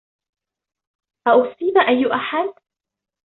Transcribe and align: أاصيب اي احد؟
أاصيب 1.27 1.77
اي 1.77 2.05
احد؟ 2.13 2.53